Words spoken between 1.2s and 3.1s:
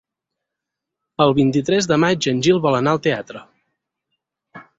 El vint-i-tres de maig en Gil vol anar al